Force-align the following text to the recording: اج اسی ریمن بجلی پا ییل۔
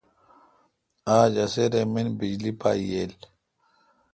اج 1.17 1.33
اسی 1.43 1.63
ریمن 1.73 2.07
بجلی 2.17 2.51
پا 2.59 2.71
ییل۔ 2.89 3.13